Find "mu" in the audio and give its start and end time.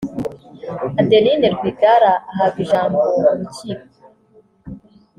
3.21-3.31